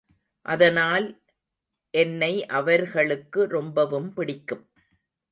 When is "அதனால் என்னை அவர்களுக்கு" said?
0.45-3.47